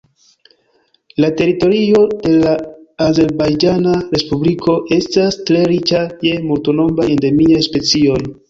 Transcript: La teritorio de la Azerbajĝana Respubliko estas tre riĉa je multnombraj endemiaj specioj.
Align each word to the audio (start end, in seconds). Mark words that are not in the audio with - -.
La 1.23 1.27
teritorio 1.41 1.99
de 2.23 2.31
la 2.37 2.55
Azerbajĝana 3.07 3.93
Respubliko 4.15 4.79
estas 4.99 5.41
tre 5.51 5.63
riĉa 5.75 6.03
je 6.31 6.37
multnombraj 6.51 7.11
endemiaj 7.17 7.65
specioj. 7.73 8.23